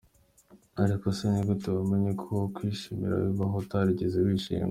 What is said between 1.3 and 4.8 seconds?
ni gute wamenya ko kwishima bibaho utarigeze wishima?